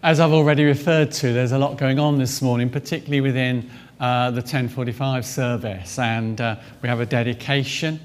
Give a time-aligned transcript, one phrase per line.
[0.00, 4.30] As I've already referred to, there's a lot going on this morning, particularly within uh,
[4.30, 7.98] the 1045 service, and uh, we have a dedication.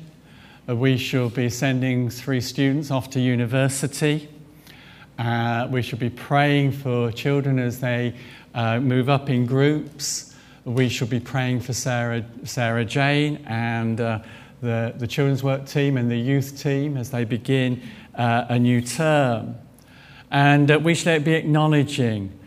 [0.68, 4.28] Uh, we shall be sending three students off to university.
[5.20, 8.16] Uh, we shall be praying for children as they
[8.56, 10.34] uh, move up in groups.
[10.66, 14.20] We shall be praying for Sarah, Sarah Jane and uh,
[14.62, 17.84] the, the children's work team and the youth team as they begin
[18.16, 19.58] a new term.
[20.34, 22.38] And uh, we should be acknowledging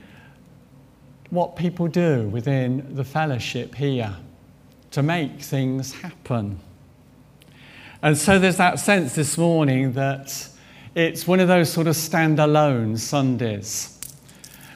[1.31, 4.17] what people do within the fellowship here
[4.91, 6.59] to make things happen.
[8.03, 10.49] And so there's that sense this morning that
[10.97, 14.01] it's one of those sort of standalone Sundays.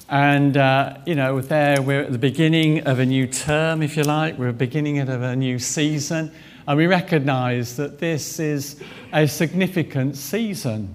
[0.09, 4.05] And, uh, you know, there we're at the beginning of a new term, if you
[4.05, 6.31] like, we're beginning of a new season.
[6.69, 8.81] And we recognize that this is
[9.13, 10.95] a significant season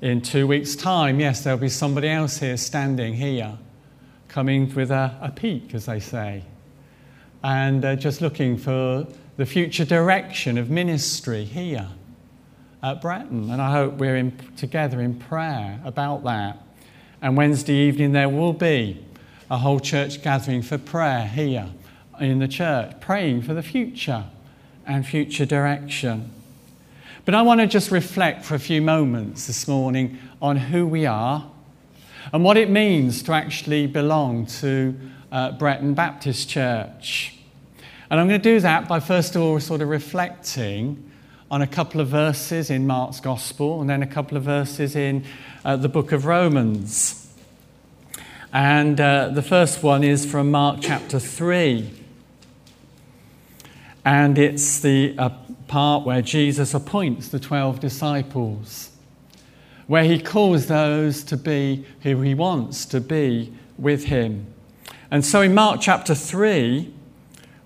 [0.00, 3.58] in two weeks' time, yes, there'll be somebody else here standing here,
[4.28, 6.42] coming with a, a peak, as they say,
[7.42, 11.88] and uh, just looking for the future direction of ministry here
[12.82, 13.50] at Bretton.
[13.50, 16.58] And I hope we're in, together in prayer about that.
[17.22, 19.04] And Wednesday evening, there will be
[19.50, 21.68] a whole church gathering for prayer here
[22.18, 24.24] in the church, praying for the future
[24.86, 26.30] and future direction.
[27.30, 31.06] But I want to just reflect for a few moments this morning on who we
[31.06, 31.48] are
[32.32, 34.98] and what it means to actually belong to
[35.30, 37.38] uh, Bretton Baptist Church.
[38.10, 41.08] And I'm going to do that by first of all sort of reflecting
[41.52, 45.24] on a couple of verses in Mark's Gospel and then a couple of verses in
[45.64, 47.32] uh, the book of Romans.
[48.52, 51.92] And uh, the first one is from Mark chapter 3.
[54.04, 55.30] And it's the uh,
[55.70, 58.90] part where Jesus appoints the 12 disciples,
[59.86, 64.52] where he calls those to be who he wants to be with him.
[65.12, 66.92] And so in Mark chapter 3,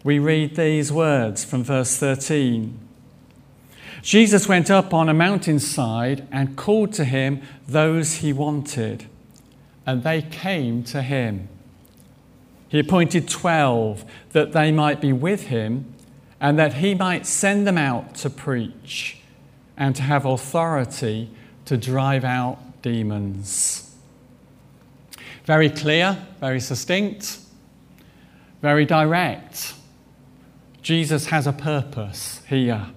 [0.04, 2.78] we read these words from verse 13.
[4.02, 9.06] Jesus went up on a mountainside and called to him those he wanted,
[9.86, 11.48] and they came to him.
[12.68, 15.93] He appointed 12 that they might be with him
[16.44, 19.16] and that he might send them out to preach
[19.78, 21.30] and to have authority
[21.64, 23.96] to drive out demons.
[25.46, 27.38] Very clear, very succinct,
[28.60, 29.72] very direct.
[30.82, 32.88] Jesus has a purpose here.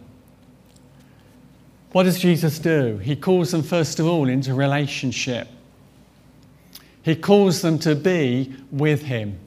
[1.94, 2.98] What does Jesus do?
[2.98, 5.48] He calls them, first of all, into relationship.
[7.02, 9.40] He calls them to be with Him.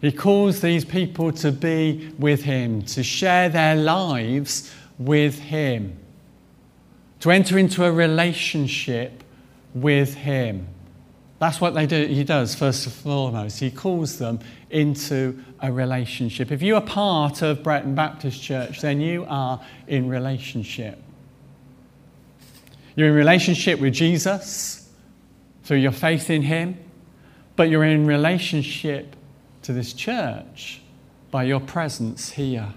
[0.00, 5.98] He calls these people to be with Him, to share their lives with Him,
[7.20, 9.24] to enter into a relationship
[9.74, 10.68] with Him.
[11.38, 13.58] That's what they do, He does, first and foremost.
[13.58, 14.40] He calls them
[14.70, 16.52] into a relationship.
[16.52, 21.02] If you are part of Bretton Baptist Church, then you are in relationship.
[22.94, 24.90] You're in relationship with Jesus
[25.64, 26.78] through your faith in Him,
[27.56, 29.15] but you're in relationship
[29.66, 30.80] to this church
[31.32, 32.72] by your presence here.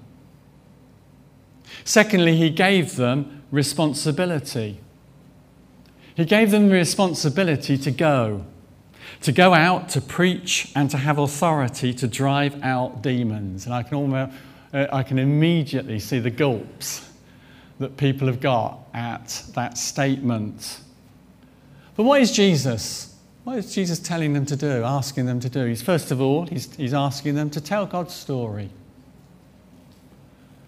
[1.84, 4.80] Secondly, he gave them responsibility.
[6.16, 8.44] He gave them the responsibility to go,
[9.22, 13.66] to go out to preach and to have authority to drive out demons.
[13.66, 14.34] And I can, almost,
[14.74, 17.08] uh, I can immediately see the gulps
[17.78, 20.80] that people have got at that statement.
[21.96, 23.09] But what is Jesus?
[23.50, 25.66] What is Jesus telling them to do, asking them to do?
[25.66, 28.70] He's first of all, he's, he's asking them to tell God's story.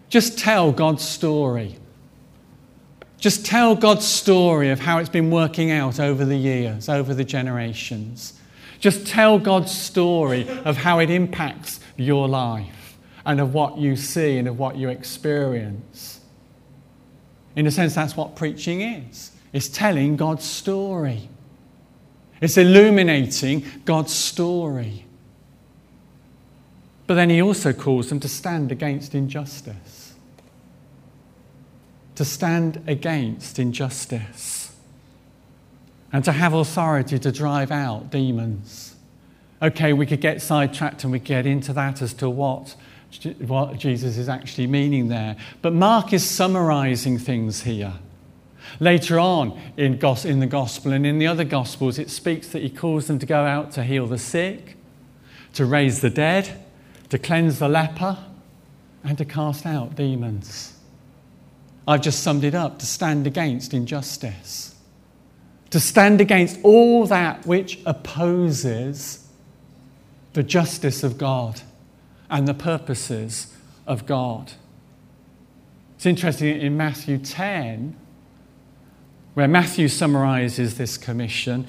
[0.09, 1.75] Just tell God's story.
[3.19, 7.23] Just tell God's story of how it's been working out over the years, over the
[7.23, 8.33] generations.
[8.79, 14.39] Just tell God's story of how it impacts your life and of what you see
[14.39, 16.19] and of what you experience.
[17.55, 19.33] In a sense, that's what preaching is.
[19.53, 21.29] It's telling God's story.
[22.41, 25.05] It's illuminating God's story.
[27.05, 30.15] But then he also calls them to stand against injustice.
[32.15, 34.75] To stand against injustice.
[36.11, 38.95] And to have authority to drive out demons.
[39.61, 42.75] Okay, we could get sidetracked and we get into that as to what,
[43.45, 45.35] what Jesus is actually meaning there.
[45.61, 47.93] But Mark is summarizing things here.
[48.79, 52.69] Later on in, in the Gospel and in the other Gospels, it speaks that he
[52.69, 54.75] calls them to go out to heal the sick,
[55.53, 56.63] to raise the dead,
[57.09, 58.17] to cleanse the leper,
[59.03, 60.77] and to cast out demons.
[61.87, 64.75] I've just summed it up to stand against injustice,
[65.71, 69.27] to stand against all that which opposes
[70.33, 71.61] the justice of God
[72.29, 73.53] and the purposes
[73.87, 74.53] of God.
[75.95, 77.95] It's interesting in Matthew 10,
[79.33, 81.67] where Matthew summarizes this commission,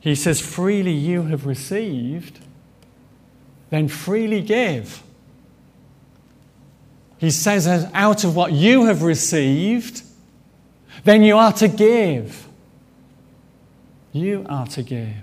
[0.00, 2.38] he says, Freely you have received,
[3.70, 5.02] then freely give.
[7.18, 10.02] He says, Out of what you have received,
[11.04, 12.48] then you are to give.
[14.12, 15.14] You are to give.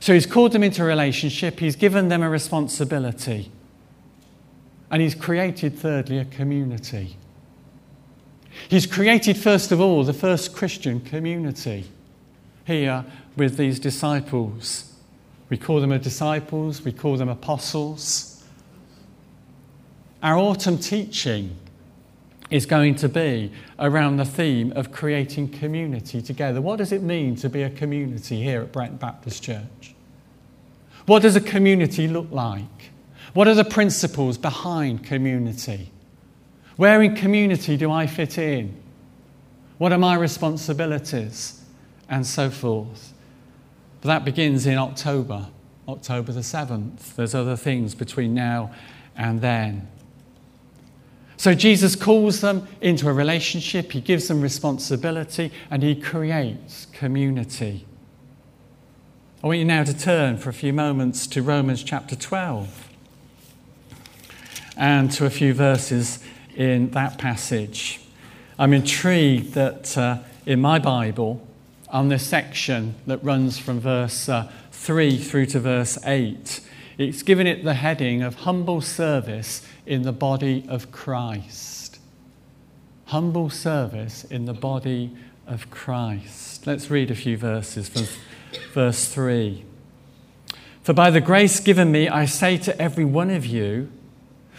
[0.00, 3.50] So he's called them into a relationship, he's given them a responsibility,
[4.90, 7.16] and he's created, thirdly, a community.
[8.68, 11.84] He's created, first of all, the first Christian community
[12.66, 13.04] here
[13.36, 14.92] with these disciples.
[15.48, 18.44] We call them disciples, we call them apostles.
[20.22, 21.56] Our autumn teaching
[22.50, 26.60] is going to be around the theme of creating community together.
[26.60, 29.94] What does it mean to be a community here at Bretton Baptist Church?
[31.06, 32.90] What does a community look like?
[33.34, 35.90] What are the principles behind community?
[36.78, 38.80] Where in community do I fit in?
[39.78, 41.60] What are my responsibilities?
[42.08, 43.12] And so forth.
[44.00, 45.48] But that begins in October,
[45.88, 47.16] October the 7th.
[47.16, 48.72] There's other things between now
[49.16, 49.88] and then.
[51.36, 57.86] So Jesus calls them into a relationship, he gives them responsibility, and he creates community.
[59.42, 62.88] I want you now to turn for a few moments to Romans chapter 12
[64.76, 66.20] and to a few verses
[66.58, 68.00] in that passage.
[68.58, 71.46] I'm intrigued that uh, in my Bible,
[71.88, 76.60] on this section that runs from verse uh, 3 through to verse 8,
[76.98, 82.00] it's given it the heading of humble service in the body of Christ.
[83.06, 85.16] Humble service in the body
[85.46, 86.66] of Christ.
[86.66, 88.06] Let's read a few verses from
[88.74, 89.64] verse 3.
[90.82, 93.90] For by the grace given me, I say to every one of you,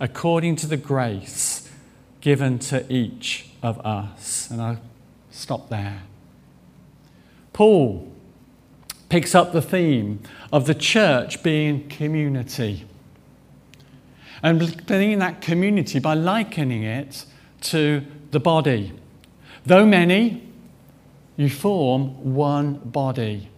[0.00, 1.70] according to the grace
[2.20, 4.50] given to each of us.
[4.50, 4.80] And I'll
[5.30, 6.02] stop there.
[7.52, 8.12] Paul
[9.08, 10.20] picks up the theme
[10.52, 12.84] of the church being community.
[14.42, 17.24] And being that community by likening it
[17.62, 18.92] to the body.
[19.64, 20.46] Though many,
[21.36, 23.48] you form one body.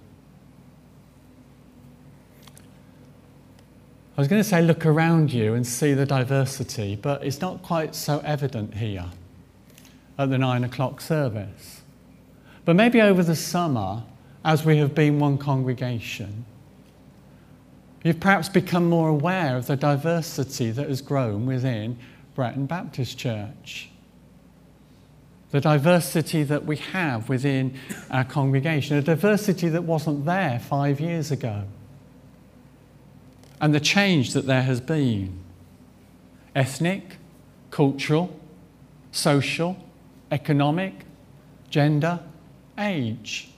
[4.18, 7.62] I was going to say look around you and see the diversity, but it's not
[7.62, 9.04] quite so evident here
[10.18, 11.82] at the nine o'clock service.
[12.64, 14.02] But maybe over the summer,
[14.44, 16.46] as we have been one congregation,
[18.02, 21.96] you've perhaps become more aware of the diversity that has grown within
[22.34, 23.88] Bretton Baptist Church.
[25.52, 27.78] The diversity that we have within
[28.10, 31.62] our congregation, a diversity that wasn't there five years ago.
[33.60, 35.38] And the change that there has been
[36.54, 37.16] ethnic,
[37.70, 38.38] cultural,
[39.12, 39.76] social,
[40.30, 41.04] economic,
[41.70, 42.20] gender,
[42.78, 43.48] age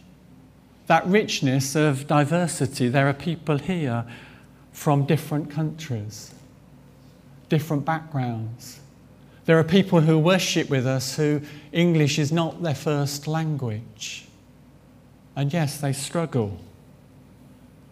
[0.90, 2.88] that richness of diversity.
[2.88, 4.04] There are people here
[4.72, 6.34] from different countries,
[7.48, 8.80] different backgrounds.
[9.44, 14.26] There are people who worship with us who English is not their first language.
[15.36, 16.58] And yes, they struggle.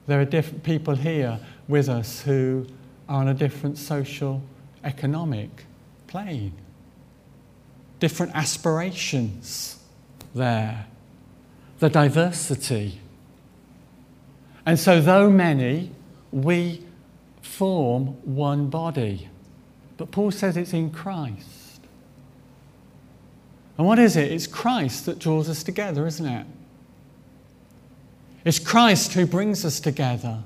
[0.09, 2.67] There are different people here with us who
[3.09, 4.43] are on a different social,
[4.83, 5.65] economic
[6.07, 6.55] plane.
[8.01, 9.79] Different aspirations
[10.35, 10.87] there
[11.79, 13.01] the diversity.
[14.67, 15.93] And so, though many,
[16.31, 16.85] we
[17.41, 19.29] form one body.
[19.97, 21.81] But Paul says it's in Christ.
[23.77, 24.31] And what is it?
[24.33, 26.47] It's Christ that draws us together, isn't it?
[28.45, 30.43] It's Christ who brings us together.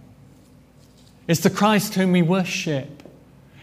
[1.29, 3.03] It's the Christ whom we worship.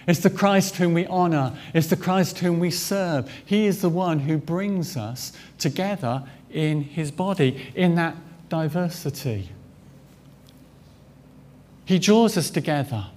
[0.07, 1.55] It's the Christ whom we honor.
[1.73, 3.31] It's the Christ whom we serve.
[3.45, 8.15] He is the one who brings us together in his body, in that
[8.49, 9.49] diversity.
[11.85, 13.07] He draws us together,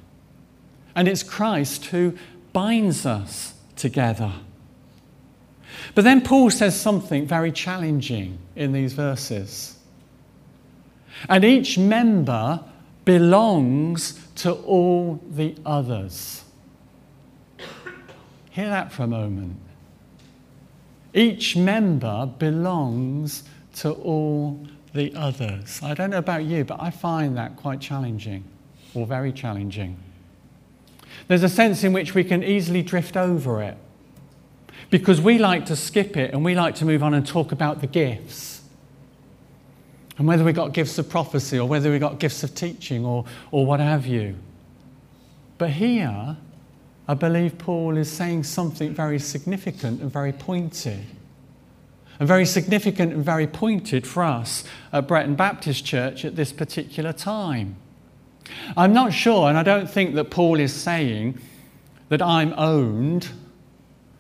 [0.94, 2.16] and it's Christ who
[2.52, 4.32] binds us together.
[5.94, 9.78] But then Paul says something very challenging in these verses.
[11.28, 12.61] And each member
[13.04, 16.44] belongs to all the others.
[18.50, 19.56] Hear that for a moment.
[21.14, 23.44] Each member belongs
[23.76, 25.80] to all the others.
[25.82, 28.44] I don't know about you, but I find that quite challenging,
[28.94, 29.97] or very challenging.
[31.28, 33.76] There's a sense in which we can easily drift over it
[34.90, 37.80] because we like to skip it and we like to move on and talk about
[37.80, 38.51] the gifts.
[40.19, 43.25] And whether we got gifts of prophecy or whether we got gifts of teaching or,
[43.50, 44.37] or what have you.
[45.59, 46.37] But here,
[47.09, 51.04] I believe Paul is saying something very significant and very pointed.
[52.19, 57.12] And very significant and very pointed for us at Bretton Baptist Church at this particular
[57.12, 57.76] time.
[58.76, 61.38] I'm not sure, and I don't think that Paul is saying
[62.11, 63.28] that I'm owned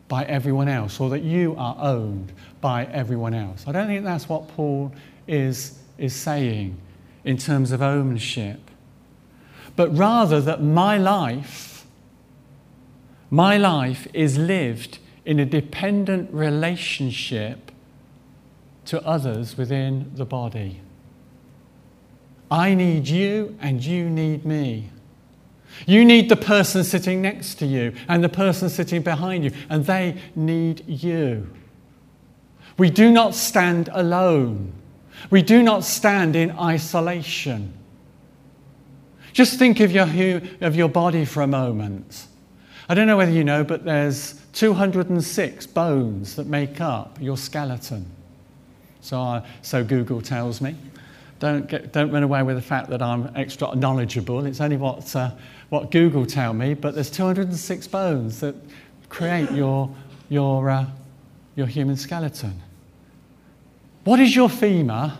[0.08, 3.64] by everyone else or that you are owned by everyone else.
[3.66, 4.92] I don't think that's what Paul
[5.26, 6.76] is, is saying
[7.24, 8.70] in terms of ownership.
[9.76, 11.86] But rather that my life,
[13.30, 17.70] my life is lived in a dependent relationship
[18.86, 20.80] to others within the body.
[22.50, 24.90] I need you and you need me.
[25.86, 29.86] You need the person sitting next to you and the person sitting behind you, and
[29.86, 31.48] they need you.
[32.76, 34.72] We do not stand alone.
[35.30, 37.72] We do not stand in isolation.
[39.32, 42.26] Just think of your, of your body for a moment.
[42.88, 48.06] I don't know whether you know, but there's 206 bones that make up your skeleton.
[49.00, 50.76] So, I, so Google tells me.
[51.38, 54.46] Don't, get, don't run away with the fact that I'm extra knowledgeable.
[54.46, 55.32] It's only what, uh,
[55.70, 58.54] what Google tell me, but there's 206 bones that
[59.08, 59.92] create your,
[60.28, 60.86] your, uh,
[61.56, 62.60] your human skeleton.
[64.04, 65.16] What is your femur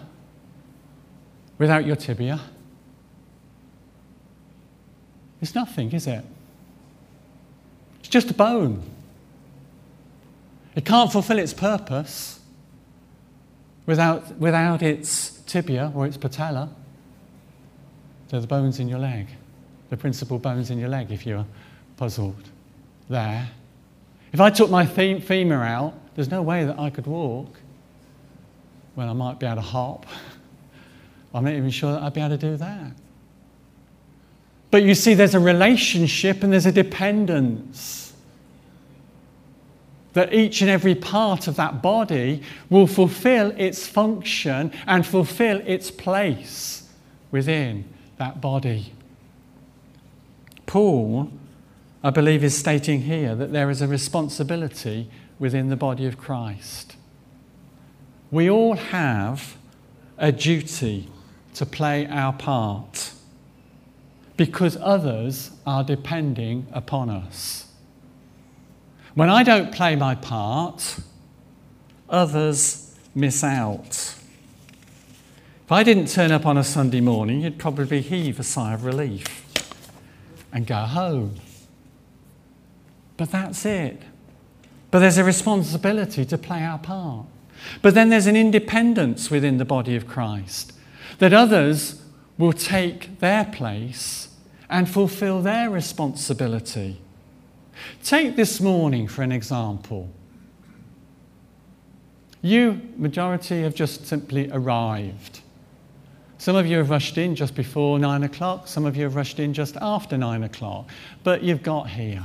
[1.59, 2.41] without your tibia?
[5.41, 6.25] It's nothing, is it?
[8.01, 8.83] It's just a bone.
[10.75, 12.41] It can't fulfill its purpose
[13.87, 16.71] without, without its tibia or its patella.
[18.29, 19.27] They're the bones in your leg,
[19.91, 21.47] the principal bones in your leg, if you're
[21.97, 22.49] puzzled.
[23.09, 23.51] There.
[24.33, 27.59] If I took my femur out, there's no way that I could walk.
[28.97, 30.07] Well, I might be able to hop.
[31.35, 32.93] I'm not even sure that I'd be able to do that.
[34.71, 38.13] But you see, there's a relationship and there's a dependence
[40.13, 45.91] that each and every part of that body will fulfill its function and fulfill its
[45.91, 46.89] place
[47.31, 47.85] within
[48.19, 48.93] that body.
[50.67, 51.31] Paul,
[52.03, 56.97] I believe, is stating here that there is a responsibility within the body of Christ.
[58.33, 59.59] We all have
[60.17, 61.07] a duty
[61.53, 63.13] to play our part
[64.39, 67.67] because others are depending upon us.
[69.15, 70.97] When I don't play my part,
[72.09, 74.17] others miss out.
[75.67, 78.87] If I didn't turn up on a Sunday morning, you'd probably heave a sigh of
[78.87, 79.27] relief
[80.51, 81.35] and go home.
[83.19, 84.01] But that's it.
[84.91, 87.27] But there's a responsibility to play our part.
[87.81, 90.73] But then there's an independence within the body of Christ
[91.19, 92.03] that others
[92.39, 94.29] will take their place
[94.69, 97.01] and fulfill their responsibility.
[98.03, 100.09] Take this morning for an example.
[102.41, 105.41] You, majority, have just simply arrived.
[106.39, 109.39] Some of you have rushed in just before nine o'clock, some of you have rushed
[109.39, 110.91] in just after nine o'clock,
[111.23, 112.25] but you've got here.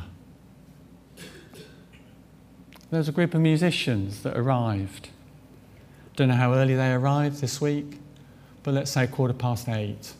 [2.89, 5.09] There's a group of musicians that arrived.
[6.17, 7.99] Don't know how early they arrived this week,
[8.63, 10.13] but let's say quarter past eight,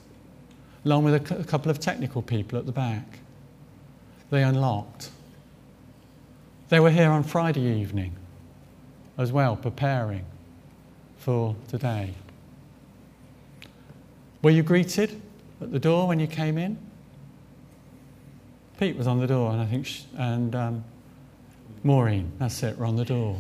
[0.86, 3.18] along with a couple of technical people at the back.
[4.30, 5.10] They unlocked.
[6.70, 8.16] They were here on Friday evening
[9.18, 10.24] as well, preparing
[11.18, 12.14] for today.
[14.44, 15.20] Were you greeted
[15.60, 16.78] at the door when you came in?
[18.80, 20.84] Pete was on the door, and I think, and um,
[21.84, 23.38] Maureen, that's it, were on the door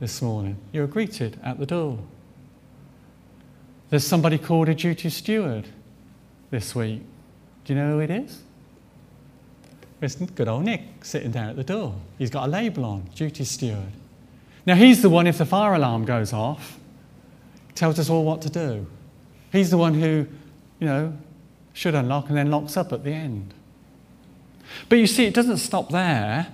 [0.00, 0.56] this morning.
[0.72, 1.98] You're greeted at the door.
[3.90, 5.68] There's somebody called a duty steward
[6.50, 7.02] this week.
[7.64, 8.42] Do you know who it is?
[10.00, 11.94] It's good old Nick sitting down at the door.
[12.18, 13.92] He's got a label on, duty steward.
[14.66, 16.78] Now, he's the one, if the fire alarm goes off,
[17.74, 18.86] tells us all what to do.
[19.52, 20.26] He's the one who,
[20.80, 21.16] you know,
[21.72, 23.54] should unlock and then locks up at the end.
[24.88, 26.48] But you see, it doesn't stop there.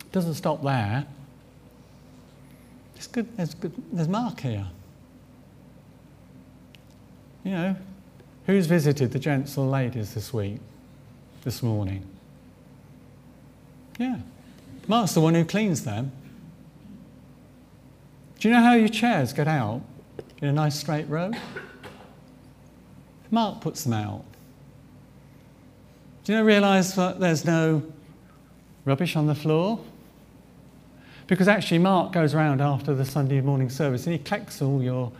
[0.00, 1.06] It doesn't stop there.
[2.98, 4.66] There's, good, there's, good, there's Mark here.
[7.44, 7.76] You know,
[8.46, 10.58] who's visited the gents or ladies this week,
[11.44, 12.04] this morning?
[14.00, 14.16] Yeah.
[14.88, 16.10] Mark's the one who cleans them.
[18.40, 19.82] Do you know how your chairs get out
[20.42, 21.30] in a nice straight row?
[23.30, 24.24] Mark puts them out.
[26.24, 27.84] Do you realise that there's no
[28.84, 29.78] rubbish on the floor?
[31.28, 35.12] Because actually, Mark goes around after the Sunday morning service and he collects all your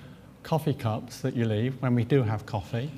[0.42, 2.90] coffee cups that you leave when we do have coffee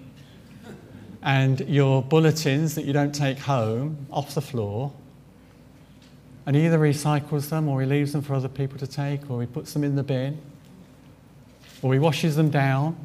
[1.20, 4.92] and your bulletins that you don't take home off the floor.
[6.46, 9.40] And he either recycles them or he leaves them for other people to take or
[9.40, 10.40] he puts them in the bin
[11.82, 12.96] or he washes them down.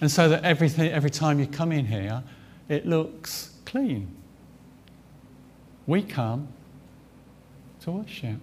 [0.00, 2.24] And so that everything, every time you come in here,
[2.68, 4.08] it looks clean.
[5.86, 6.48] We come
[7.86, 8.36] to worship.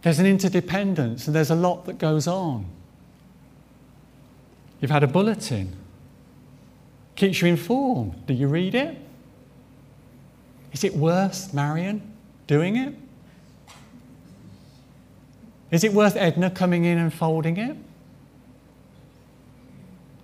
[0.00, 2.64] There's an interdependence and there's a lot that goes on.
[4.80, 5.76] You've had a bulletin,
[7.16, 8.26] keeps you informed.
[8.26, 8.96] Do you read it?
[10.72, 12.00] Is it worth Marion
[12.46, 12.94] doing it?
[15.70, 17.76] Is it worth Edna coming in and folding it?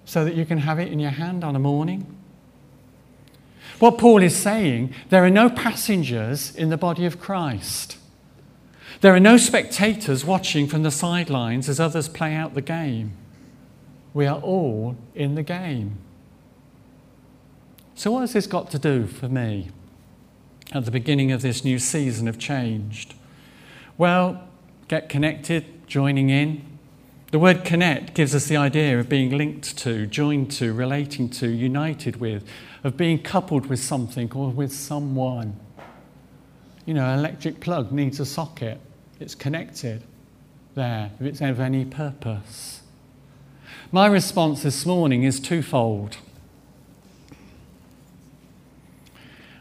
[0.07, 2.14] So that you can have it in your hand on a morning?
[3.79, 7.99] What Paul is saying, there are no passengers in the body of Christ.
[9.01, 13.17] There are no spectators watching from the sidelines as others play out the game.
[14.13, 15.99] We are all in the game.
[17.97, 19.71] So, what has this got to do for me
[20.73, 23.09] at the beginning of this new season of change?
[23.99, 24.49] Well,
[24.89, 26.74] get connected, joining in.
[27.35, 31.49] The word connect gives us the idea of being linked to, joined to, relating to,
[31.49, 32.49] united with,
[32.85, 35.59] of being coupled with something or with someone.
[36.87, 38.79] You know, an electric plug needs a socket
[39.19, 40.05] it's connected
[40.77, 42.83] there if it's of any purpose.
[43.91, 46.19] My response this morning is twofold.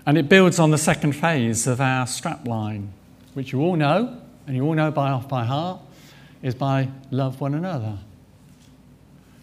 [0.05, 2.89] And it builds on the second phase of our strapline,
[3.33, 5.79] which you all know, and you all know by off by heart,
[6.43, 7.97] is by love one another.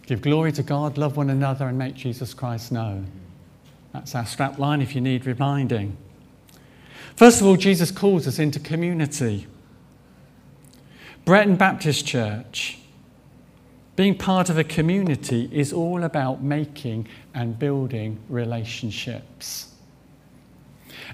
[0.06, 3.10] Give glory to God, love one another, and make Jesus Christ known.
[3.92, 5.96] That's our strapline if you need reminding.
[7.16, 9.46] First of all, Jesus calls us into community.
[11.24, 12.78] Bretton Baptist Church,
[13.96, 19.69] being part of a community is all about making and building relationships.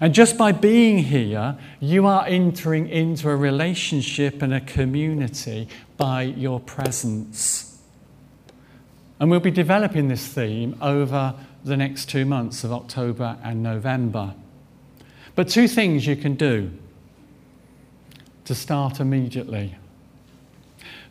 [0.00, 6.22] And just by being here, you are entering into a relationship and a community by
[6.22, 7.80] your presence.
[9.18, 14.34] And we'll be developing this theme over the next two months of October and November.
[15.34, 16.70] But two things you can do
[18.44, 19.76] to start immediately.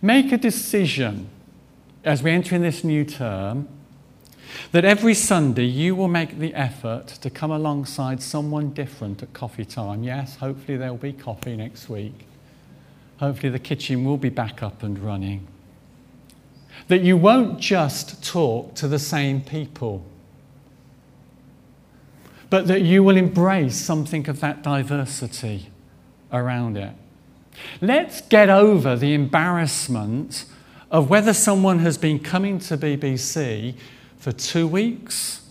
[0.01, 1.29] Make a decision
[2.03, 3.67] as we enter in this new term
[4.71, 9.65] that every Sunday you will make the effort to come alongside someone different at coffee
[9.65, 10.03] time.
[10.03, 12.25] Yes, hopefully there'll be coffee next week.
[13.17, 15.47] Hopefully the kitchen will be back up and running.
[16.87, 20.05] That you won't just talk to the same people,
[22.49, 25.67] but that you will embrace something of that diversity
[26.31, 26.93] around it.
[27.81, 30.45] Let's get over the embarrassment
[30.91, 33.75] of whether someone has been coming to BBC
[34.25, 35.43] for two weeks,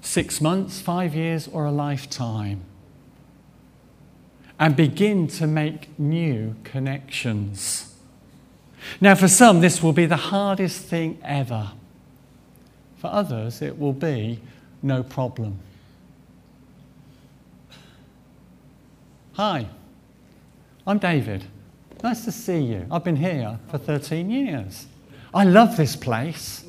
[0.00, 2.60] six months, five years, or a lifetime.
[4.58, 7.94] And begin to make new connections.
[9.00, 11.70] Now, for some, this will be the hardest thing ever.
[12.96, 14.40] For others, it will be
[14.82, 15.60] no problem.
[19.34, 19.68] Hi.
[20.88, 21.44] I'm David.
[22.02, 22.84] Nice to see you.
[22.90, 24.86] I've been here for 13 years.
[25.32, 26.64] I love this place.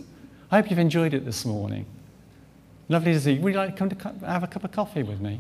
[0.52, 1.86] I hope you've enjoyed it this morning.
[2.88, 3.42] Lovely to see you.
[3.42, 5.40] Would you like to come to have a cup of coffee with me?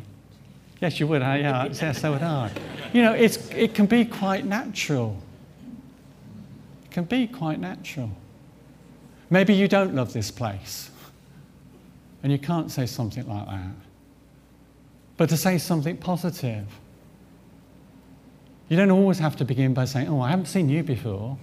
[0.81, 1.21] Yes, you would.
[1.21, 1.37] Eh?
[1.37, 2.51] Yeah, yeah so would I.
[2.93, 5.17] You know, it's, it can be quite natural.
[6.85, 8.11] It can be quite natural.
[9.29, 10.89] Maybe you don't love this place
[12.23, 13.71] and you can't say something like that.
[15.17, 16.65] But to say something positive,
[18.69, 21.37] you don't always have to begin by saying, Oh, I haven't seen you before.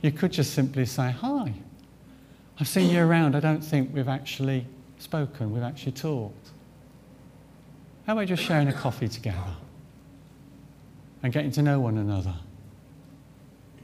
[0.00, 1.52] You could just simply say, Hi,
[2.60, 3.36] I've seen you around.
[3.36, 4.66] I don't think we've actually
[4.98, 6.50] spoken, we've actually talked.
[8.06, 9.54] How about just sharing a coffee together
[11.22, 12.34] and getting to know one another?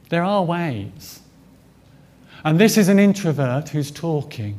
[0.09, 1.21] There are ways.
[2.45, 4.59] And this is an introvert who's talking.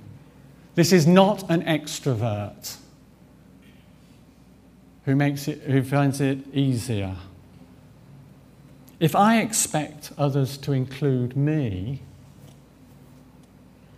[0.75, 2.77] This is not an extrovert
[5.05, 7.15] who, makes it, who finds it easier
[8.99, 12.01] if I expect others to include me,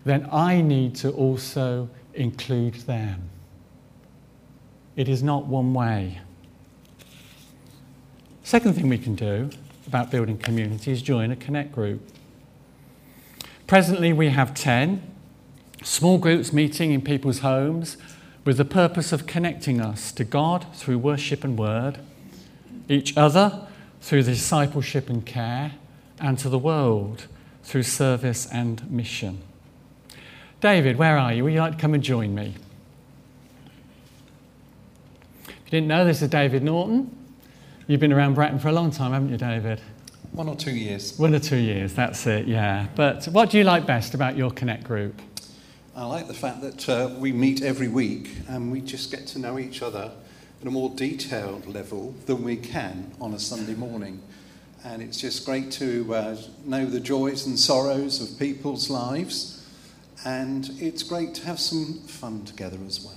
[0.07, 3.29] then I need to also include them.
[4.95, 6.19] It is not one way.
[8.43, 9.49] Second thing we can do
[9.87, 12.01] about building community is join a connect group.
[13.67, 15.01] Presently, we have 10
[15.83, 17.97] small groups meeting in people's homes
[18.45, 21.99] with the purpose of connecting us to God through worship and word,
[22.87, 23.67] each other
[23.99, 25.73] through discipleship and care,
[26.19, 27.27] and to the world
[27.63, 29.41] through service and mission.
[30.59, 31.43] David, where are you?
[31.43, 32.55] Would you like to come and join me?
[35.47, 37.15] If you didn't know, this is David Norton.
[37.85, 39.79] You've been around Bretton for a long time, haven't you, David?
[40.31, 41.17] One or two years.
[41.19, 42.87] One or two years, that's it, yeah.
[42.95, 45.21] But what do you like best about your Connect group?
[45.95, 49.39] I like the fact that uh, we meet every week and we just get to
[49.39, 50.11] know each other
[50.59, 54.21] at a more detailed level than we can on a Sunday morning.
[54.83, 59.56] And it's just great to uh, know the joys and sorrows of people's lives
[60.27, 63.13] and it's great to have some fun together as well.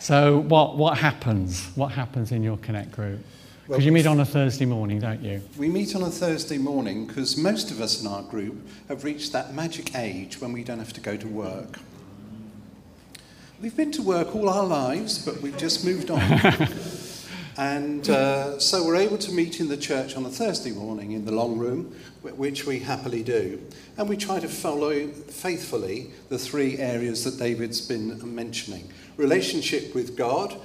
[0.00, 1.70] So, what, what happens?
[1.76, 3.20] What happens in your Connect group?
[3.62, 5.40] Because well, you meet on a Thursday morning, don't you?
[5.56, 8.56] We meet on a Thursday morning because most of us in our group
[8.88, 11.78] have reached that magic age when we don't have to go to work.
[13.62, 16.20] We've been to work all our lives, but we've just moved on.
[17.56, 21.24] And uh, so we're able to meet in the church on a Thursday morning in
[21.24, 23.60] the long room, which we happily do.
[23.96, 30.16] And we try to follow faithfully the three areas that David's been mentioning relationship with
[30.16, 30.56] God.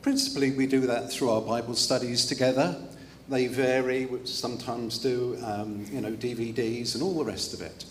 [0.00, 2.76] Principally, we do that through our Bible studies together.
[3.28, 7.84] They vary, we sometimes do, um, you know, DVDs and all the rest of it.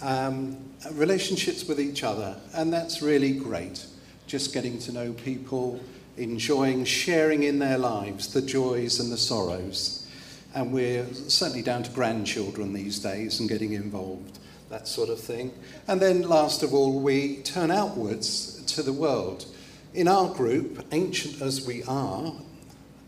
[0.00, 0.56] Um,
[0.92, 3.86] relationships with each other, and that's really great.
[4.26, 5.78] Just getting to know people,
[6.16, 10.06] enjoying sharing in their lives the joys and the sorrows.
[10.54, 15.52] And we're certainly down to grandchildren these days and getting involved, that sort of thing.
[15.88, 19.46] And then, last of all, we turn outwards to the world.
[19.94, 22.34] In our group, ancient as we are,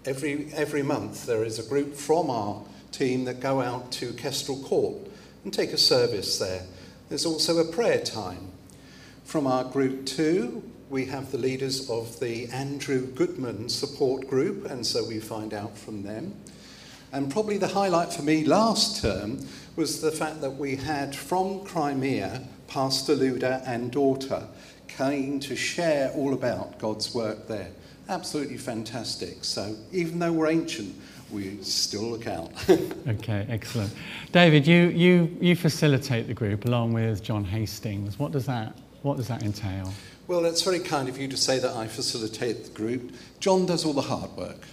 [0.06, 2.62] every, every month there is a group from our
[2.92, 4.96] team that go out to Kestrel Court
[5.42, 6.62] and take a service there.
[7.08, 8.52] There's also a prayer time.
[9.24, 14.86] From our group, too, we have the leaders of the Andrew Goodman support group, and
[14.86, 16.34] so we find out from them.
[17.12, 21.64] And probably the highlight for me last term was the fact that we had from
[21.64, 24.46] Crimea Pastor Luda and daughter
[24.88, 27.70] came to share all about God's work there.
[28.08, 29.44] Absolutely fantastic.
[29.44, 30.94] So even though we're ancient,
[31.30, 32.52] we still look out.
[33.08, 33.92] okay, excellent.
[34.32, 38.18] David, you, you, you facilitate the group along with John Hastings.
[38.18, 39.92] What does that, what does that entail?
[40.26, 43.12] Well, that's very kind of you to say that I facilitate the group.
[43.40, 44.66] John does all the hard work,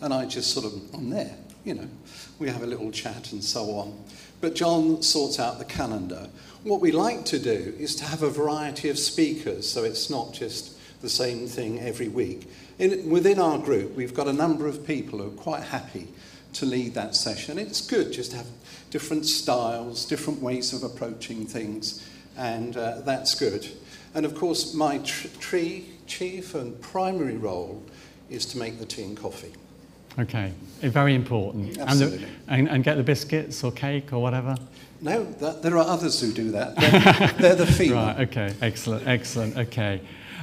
[0.00, 1.88] and I just sort of, I'm there, you know.
[2.38, 4.02] We have a little chat and so on.
[4.40, 6.30] But John sorts out the calendar.
[6.62, 10.32] What we like to do is to have a variety of speakers, so it's not
[10.32, 12.48] just the same thing every week.
[12.78, 16.08] In, within our group, we've got a number of people who are quite happy
[16.54, 17.58] to lead that session.
[17.58, 18.46] It's good just to have
[18.88, 22.02] different styles, different ways of approaching things,
[22.36, 23.68] and uh, that's good.
[24.14, 27.82] And of course, my tr- tree chief and primary role
[28.30, 29.52] is to make the tea and coffee.
[30.18, 31.76] Okay, very important.
[31.78, 32.24] Absolutely.
[32.24, 34.54] And, the, and, and, get the biscuits or cake or whatever?
[35.00, 36.76] No, that, there are others who do that.
[36.76, 37.90] They're, they're the feet.
[37.90, 40.00] Right, okay, excellent, excellent, okay.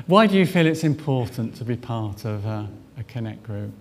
[0.07, 3.71] Why do you feel it's important to be part of a, a Connect group?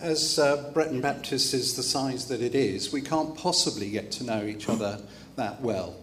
[0.00, 4.24] As uh, Bretton Baptist is the size that it is, we can't possibly get to
[4.24, 5.00] know each other
[5.36, 5.96] that well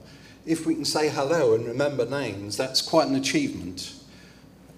[0.46, 3.94] if we can say hello and remember names, that's quite an achievement.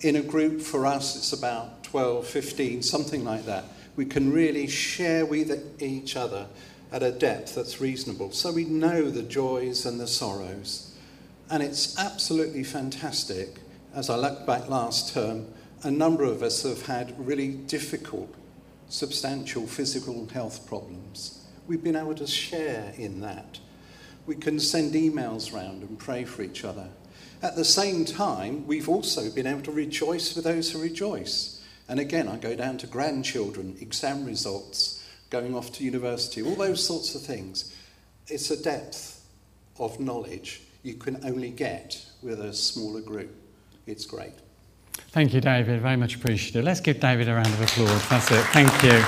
[0.01, 3.65] In a group for us, it's about 12, 15, something like that.
[3.95, 6.47] We can really share with each other
[6.91, 8.31] at a depth that's reasonable.
[8.31, 10.95] So we know the joys and the sorrows.
[11.49, 13.59] And it's absolutely fantastic.
[13.93, 15.47] As I look back last term,
[15.83, 18.33] a number of us have had really difficult,
[18.89, 21.45] substantial physical health problems.
[21.67, 23.59] We've been able to share in that
[24.25, 26.87] we can send emails round and pray for each other.
[27.41, 31.61] At the same time, we've also been able to rejoice with those who rejoice.
[31.89, 36.85] And again, I go down to grandchildren, exam results, going off to university, all those
[36.85, 37.75] sorts of things.
[38.27, 39.25] It's a depth
[39.77, 43.35] of knowledge you can only get with a smaller group.
[43.87, 44.33] It's great.
[45.09, 45.81] Thank you, David.
[45.81, 46.63] Very much appreciated.
[46.63, 48.09] Let's give David a round of applause.
[48.09, 48.43] That's it.
[48.47, 49.01] Thank you.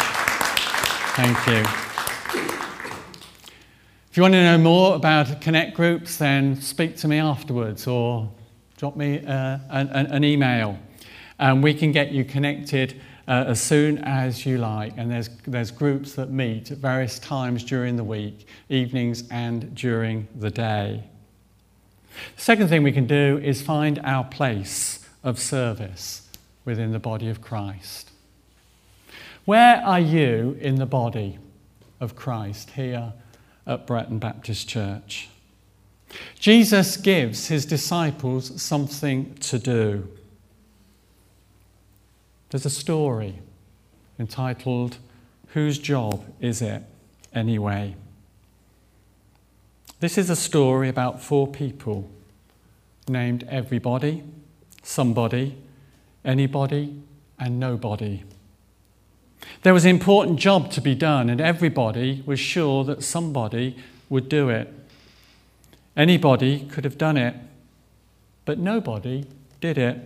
[1.16, 1.85] Thank you.
[4.16, 8.32] If you want to know more about Connect groups, then speak to me afterwards or
[8.78, 10.80] drop me uh, an, an, email.
[11.38, 14.94] And we can get you connected uh, as soon as you like.
[14.96, 20.30] And there's, there's groups that meet at various times during the week, evenings and during
[20.34, 21.04] the day.
[22.38, 26.30] The second thing we can do is find our place of service
[26.64, 28.12] within the body of Christ.
[29.44, 31.38] Where are you in the body
[32.00, 33.12] of Christ here
[33.68, 35.30] at Bretton Baptist Church?
[36.40, 40.08] Jesus gives his disciples something to do.
[42.50, 43.40] There's a story
[44.20, 44.98] entitled,
[45.50, 46.84] Whose Job Is It
[47.34, 47.96] Anyway?
[50.00, 52.10] This is a story about four people
[53.08, 54.24] named Everybody,
[54.84, 55.58] Somebody,
[56.24, 57.02] Anybody,
[57.40, 58.24] and Nobody.
[59.64, 63.76] There was an important job to be done, and everybody was sure that somebody
[64.10, 64.74] would do it.
[65.98, 67.36] Anybody could have done it,
[68.44, 69.26] but nobody
[69.62, 69.98] did it.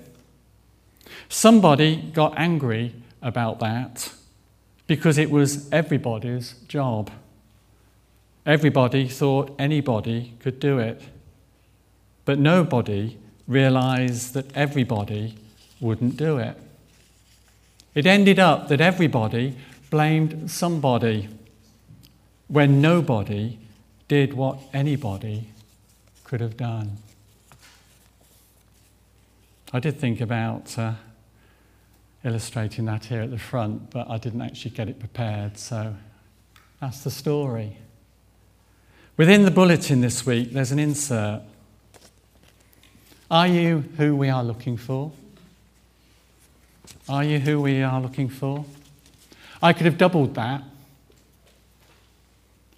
[1.27, 4.13] Somebody got angry about that
[4.87, 7.11] because it was everybody's job.
[8.45, 11.01] Everybody thought anybody could do it,
[12.25, 15.35] but nobody realized that everybody
[15.79, 16.57] wouldn't do it.
[17.95, 19.55] It ended up that everybody
[19.89, 21.27] blamed somebody
[22.47, 23.57] when nobody
[24.07, 25.49] did what anybody
[26.23, 26.97] could have done.
[29.71, 30.93] I did think about uh,
[32.23, 35.95] illustrating that here at the front, but I didn't actually get it prepared, so
[36.81, 37.77] that's the story.
[39.17, 41.41] Within the bulletin this week, there's an insert.
[43.29, 45.11] Are you who we are looking for?
[47.07, 48.65] Are you who we are looking for?
[49.61, 50.63] I could have doubled that.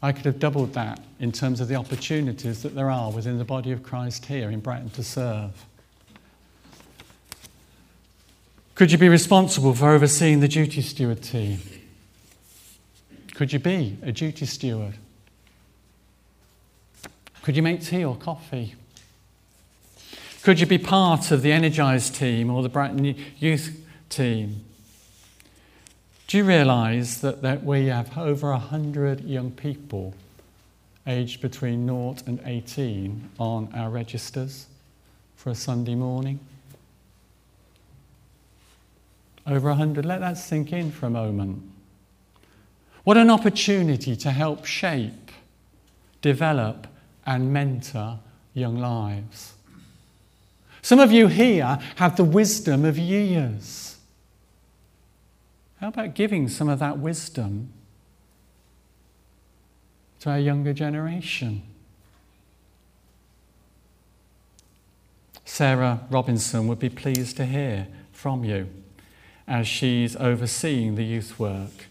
[0.01, 3.45] I could have doubled that in terms of the opportunities that there are within the
[3.45, 5.65] body of Christ here in Bretton to serve.
[8.73, 11.59] Could you be responsible for overseeing the duty steward team?
[13.35, 14.95] Could you be a duty steward?
[17.43, 18.75] Could you make tea or coffee?
[20.41, 24.63] Could you be part of the Energized team or the Bretton Youth team?
[26.27, 30.13] Do you realise that, that we have over 100 young people
[31.07, 34.67] aged between 0 and 18 on our registers
[35.35, 36.39] for a Sunday morning?
[39.47, 40.05] Over 100.
[40.05, 41.63] Let that sink in for a moment.
[43.03, 45.31] What an opportunity to help shape,
[46.21, 46.87] develop,
[47.25, 48.19] and mentor
[48.53, 49.53] young lives.
[50.81, 53.90] Some of you here have the wisdom of years.
[55.81, 57.73] How about giving some of that wisdom
[60.19, 61.63] to our younger generation?
[65.43, 68.69] Sarah Robinson would be pleased to hear from you
[69.47, 71.87] as she's overseeing the youth work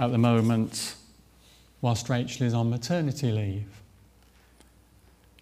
[0.00, 0.96] at the moment
[1.80, 3.68] whilst Rachel is on maternity leave.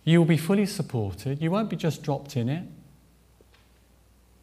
[0.05, 2.65] You will be fully supported, you won't be just dropped in it.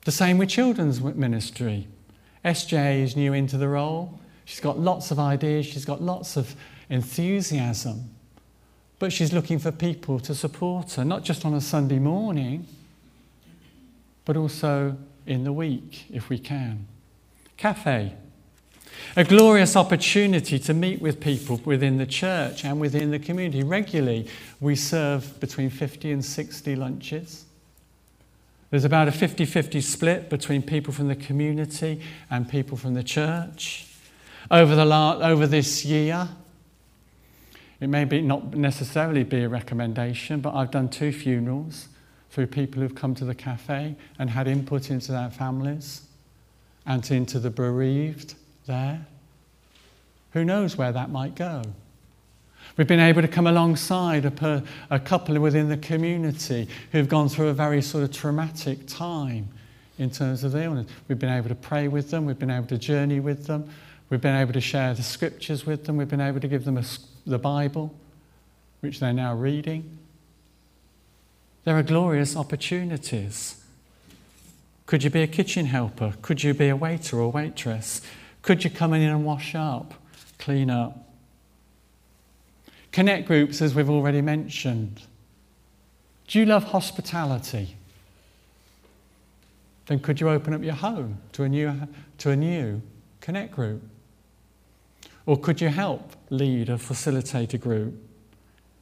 [0.05, 1.87] The same with children's ministry.
[2.47, 4.17] SJ is new into the role.
[4.45, 6.55] She's got lots of ideas, she's got lots of
[6.89, 8.09] enthusiasm,
[8.99, 12.65] but she's looking for people to support her, not just on a Sunday morning,
[14.23, 16.87] but also in the week if we can.
[17.57, 18.13] Cafe.
[19.17, 23.61] A glorious opportunity to meet with people within the church and within the community.
[23.61, 24.29] Regularly,
[24.61, 27.46] we serve between 50 and 60 lunches.
[28.69, 33.03] There's about a 50 50 split between people from the community and people from the
[33.03, 33.85] church.
[34.51, 36.27] Over, the la- over this year,
[37.79, 41.87] it may be not necessarily be a recommendation, but I've done two funerals
[42.29, 46.01] through people who've come to the cafe and had input into their families
[46.85, 49.05] and into the bereaved there.
[50.31, 51.61] Who knows where that might go?
[52.75, 57.29] We've been able to come alongside a, per, a couple within the community who've gone
[57.29, 59.49] through a very sort of traumatic time
[59.97, 60.87] in terms of the illness.
[61.07, 63.69] We've been able to pray with them, we've been able to journey with them,
[64.09, 66.77] we've been able to share the scriptures with them, we've been able to give them
[66.77, 66.83] a,
[67.25, 67.93] the Bible,
[68.81, 69.97] which they're now reading.
[71.63, 73.63] There are glorious opportunities.
[74.85, 76.13] Could you be a kitchen helper?
[76.21, 78.01] Could you be a waiter or waitress?
[78.41, 79.95] Could you come in and wash up,
[80.37, 81.06] clean up?
[82.97, 85.03] Connect groups, as we've already mentioned.
[86.25, 87.75] Do you love hospitality?
[89.85, 91.79] Then could you open up your home to a new,
[92.17, 92.81] to a new
[93.21, 93.83] Connect group?
[95.27, 97.93] Or could you help lead or facilitate a group?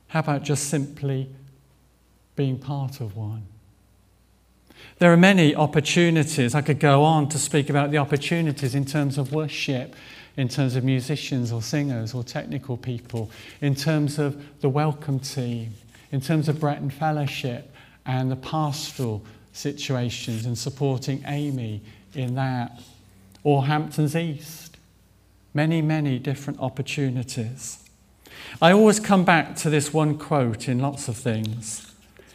[0.08, 1.28] How about just simply
[2.38, 3.46] being part of one?
[5.00, 6.56] There are many opportunities.
[6.56, 9.94] I could go on to speak about the opportunities in terms of worship,
[10.38, 13.30] in terms of musicians or singers or technical people,
[13.62, 15.74] in terms of the welcome team,
[16.12, 17.74] in terms of Bretton Fellowship
[18.06, 21.82] and the pastoral situations and supporting Amy
[22.14, 22.82] in that,
[23.44, 24.78] or Hamptons East.
[25.54, 27.80] Many, many different opportunities.
[28.62, 31.94] I always come back to this one quote in lots of things.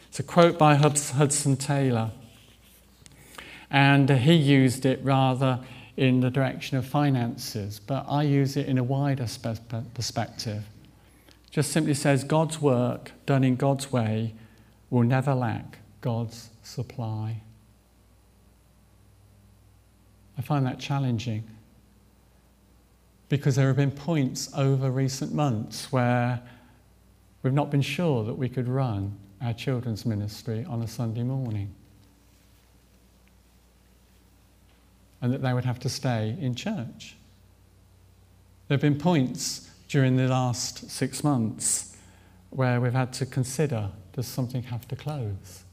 [0.09, 2.11] It's a quote by Hudson Taylor.
[3.69, 5.59] And he used it rather
[5.97, 9.27] in the direction of finances, but I use it in a wider
[9.93, 10.63] perspective.
[11.49, 14.33] Just simply says God's work done in God's way
[14.89, 17.41] will never lack God's supply.
[20.37, 21.43] I find that challenging
[23.29, 26.41] because there have been points over recent months where
[27.43, 31.73] we've not been sure that we could run our children's ministry on a Sunday morning.
[35.21, 37.15] And that they would have to stay in church.
[38.67, 41.95] There have been points during the last six months
[42.49, 45.63] where we've had to consider does something have to close?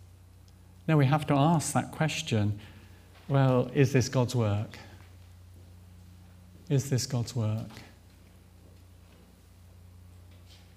[0.87, 2.59] Now we have to ask that question
[3.29, 4.79] well, is this God's work?
[6.71, 7.69] Is this God's work?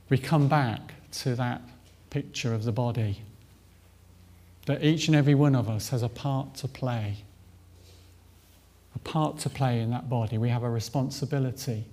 [0.09, 1.61] We come back to that
[2.09, 3.21] picture of the body.
[4.65, 7.23] That each and every one of us has a part to play.
[8.95, 10.37] A part to play in that body.
[10.37, 11.85] We have a responsibility.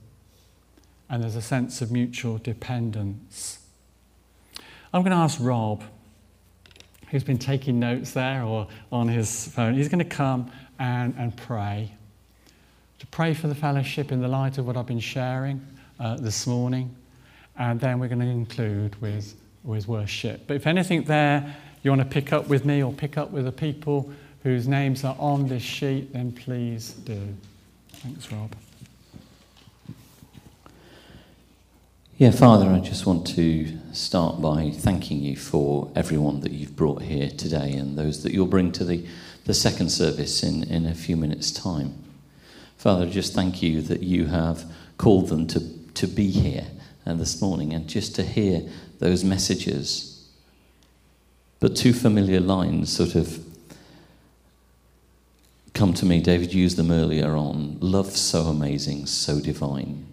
[1.09, 3.61] And there's a sense of mutual dependence.
[4.93, 5.83] I'm going to ask Rob,
[7.11, 11.37] who's been taking notes there or on his phone, he's going to come and, and
[11.37, 11.93] pray.
[12.99, 15.65] To pray for the fellowship in the light of what I've been sharing
[16.01, 16.95] uh, this morning.
[17.57, 19.35] And then we're going to conclude with
[19.65, 20.47] with worship.
[20.47, 23.45] But if anything there you want to pick up with me or pick up with
[23.45, 24.11] the people
[24.43, 27.21] whose names are on this sheet, then please do.
[27.93, 28.55] Thanks, Rob.
[32.19, 37.03] Yeah, Father, I just want to start by thanking you for everyone that you've brought
[37.03, 39.07] here today and those that you'll bring to the,
[39.45, 41.95] the second service in, in a few minutes' time.
[42.77, 44.65] Father, just thank you that you have
[44.97, 45.61] called them to,
[45.95, 46.67] to be here
[47.05, 48.63] and this morning and just to hear
[48.99, 50.29] those messages.
[51.61, 53.45] But two familiar lines sort of
[55.75, 56.21] come to me.
[56.21, 57.79] David used them earlier on.
[57.81, 60.07] Love so amazing, so divine,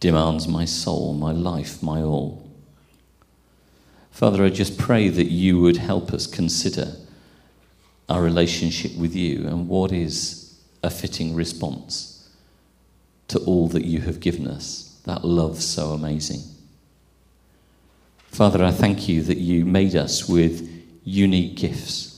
[0.00, 2.48] demands my soul, my life, my all.
[4.10, 6.96] Father, I just pray that you would help us consider
[8.08, 12.28] our relationship with you and what is a fitting response
[13.28, 16.42] to all that you have given us that love so amazing.
[18.28, 20.68] Father, I thank you that you made us with
[21.04, 22.11] unique gifts.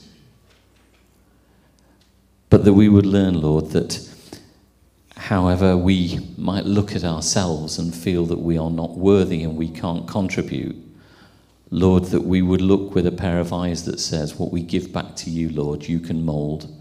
[2.55, 3.99] But that we would learn, Lord, that
[5.17, 9.67] however we might look at ourselves and feel that we are not worthy and we
[9.67, 10.77] can't contribute,
[11.69, 14.93] Lord, that we would look with a pair of eyes that says, What we give
[14.93, 16.73] back to you, Lord, you can mold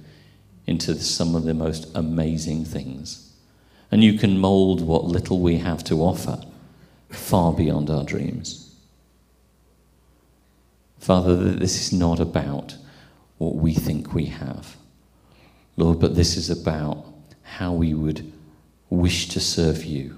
[0.65, 3.33] into some of the most amazing things
[3.91, 6.41] and you can mold what little we have to offer
[7.09, 8.77] far beyond our dreams.
[11.01, 12.77] Father, this is not about
[13.39, 14.77] what we think we have,
[15.77, 17.05] Lord, but this is about
[17.43, 18.33] how we would
[18.91, 20.17] wish to serve you.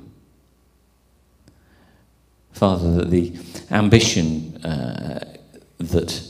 [2.52, 3.34] Father, that the
[3.70, 5.36] ambition uh,
[5.78, 6.22] that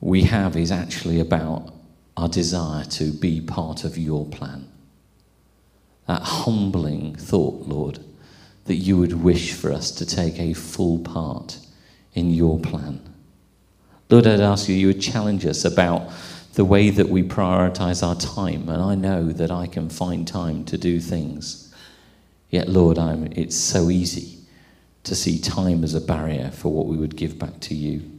[0.00, 1.72] we have is actually about
[2.16, 4.68] our desire to be part of your plan
[6.08, 8.00] that humbling thought, Lord,
[8.64, 11.58] that you would wish for us to take a full part
[12.14, 13.00] in your plan.
[14.08, 16.10] Lord, I'd ask you, you would challenge us about
[16.58, 18.68] the way that we prioritize our time.
[18.68, 21.72] And I know that I can find time to do things.
[22.50, 24.40] Yet, Lord, I'm, it's so easy
[25.04, 28.10] to see time as a barrier for what we would give back to you.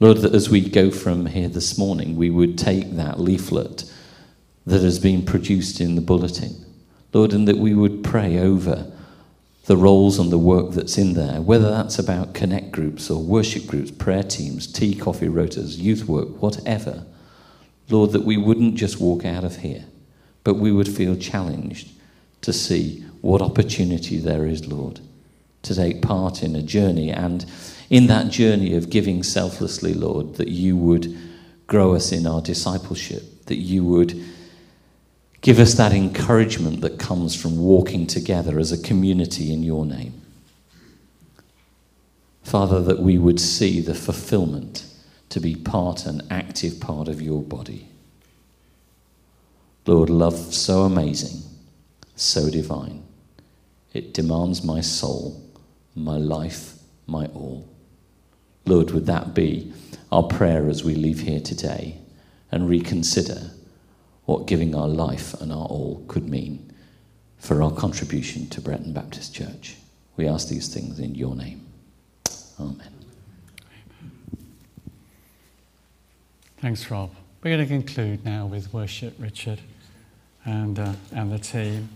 [0.00, 3.90] Lord, that as we go from here this morning, we would take that leaflet
[4.66, 6.62] that has been produced in the bulletin.
[7.14, 8.92] Lord, and that we would pray over
[9.70, 13.68] the roles and the work that's in there, whether that's about connect groups or worship
[13.68, 17.06] groups, prayer teams, tea, coffee rotas, youth work, whatever.
[17.88, 19.84] Lord, that we wouldn't just walk out of here,
[20.42, 21.88] but we would feel challenged
[22.40, 24.98] to see what opportunity there is, Lord,
[25.62, 27.12] to take part in a journey.
[27.12, 27.46] And
[27.90, 31.16] in that journey of giving selflessly, Lord, that you would
[31.68, 34.20] grow us in our discipleship, that you would
[35.40, 40.20] Give us that encouragement that comes from walking together as a community in your name.
[42.42, 44.84] Father, that we would see the fulfillment
[45.30, 47.88] to be part and active part of your body.
[49.86, 51.42] Lord, love so amazing,
[52.16, 53.02] so divine.
[53.94, 55.42] It demands my soul,
[55.94, 56.74] my life,
[57.06, 57.66] my all.
[58.66, 59.72] Lord, would that be
[60.12, 61.98] our prayer as we leave here today
[62.52, 63.52] and reconsider
[64.30, 66.72] what giving our life and our all could mean
[67.38, 69.74] for our contribution to Bretton Baptist Church.
[70.16, 71.66] We ask these things in your name.
[72.60, 72.92] Amen.
[76.58, 77.10] Thanks, Rob.
[77.42, 79.62] We're going to conclude now with worship, Richard,
[80.44, 81.88] and, uh, and the team.